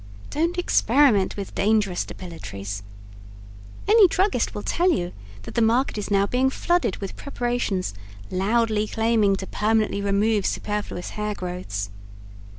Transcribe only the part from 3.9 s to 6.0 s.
druggist will tell you that the market